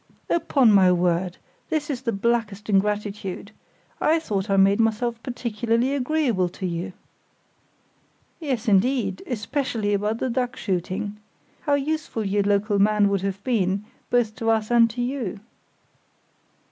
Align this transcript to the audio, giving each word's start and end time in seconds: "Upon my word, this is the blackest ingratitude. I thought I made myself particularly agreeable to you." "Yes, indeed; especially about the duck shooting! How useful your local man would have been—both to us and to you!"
"Upon 0.31 0.71
my 0.71 0.91
word, 0.91 1.37
this 1.69 1.87
is 1.87 2.01
the 2.01 2.11
blackest 2.11 2.71
ingratitude. 2.71 3.51
I 4.01 4.17
thought 4.17 4.49
I 4.49 4.57
made 4.57 4.79
myself 4.79 5.21
particularly 5.21 5.93
agreeable 5.93 6.49
to 6.49 6.65
you." 6.65 6.93
"Yes, 8.39 8.67
indeed; 8.67 9.21
especially 9.27 9.93
about 9.93 10.17
the 10.17 10.31
duck 10.31 10.55
shooting! 10.55 11.17
How 11.67 11.75
useful 11.75 12.25
your 12.25 12.41
local 12.41 12.79
man 12.79 13.09
would 13.09 13.21
have 13.21 13.43
been—both 13.43 14.33
to 14.37 14.49
us 14.49 14.71
and 14.71 14.89
to 14.89 15.03
you!" 15.03 15.39